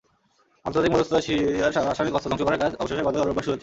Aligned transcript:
আন্তর্জাতিক 0.67 0.91
মধ্যস্থতায় 0.91 1.25
সিরিয়ার 1.27 1.71
রাসায়নিক 1.89 2.15
অস্ত্র 2.17 2.29
ধ্বংস 2.31 2.43
করার 2.47 2.61
কাজ 2.63 2.71
অবশেষে 2.81 3.05
গতকাল 3.07 3.23
রোববার 3.25 3.43
শুরু 3.45 3.53
হয়েছে। 3.53 3.59